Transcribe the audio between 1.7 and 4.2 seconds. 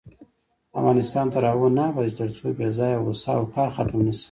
نه ابادیږي، ترڅو بې ځایه غوسه او قهر ختم نشي.